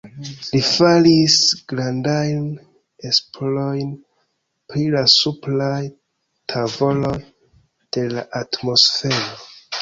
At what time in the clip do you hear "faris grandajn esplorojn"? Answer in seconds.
0.67-3.91